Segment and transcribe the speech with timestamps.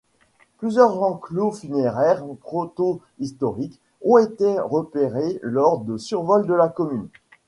[0.57, 7.07] Plusieurs enclos funéraires protohistoriques ont été repérés lors de survols de la commune.